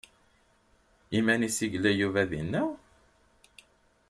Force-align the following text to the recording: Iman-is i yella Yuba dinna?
Iman-is 1.17 1.57
i 1.65 1.67
yella 1.71 1.91
Yuba 1.99 2.23
dinna? 2.31 2.63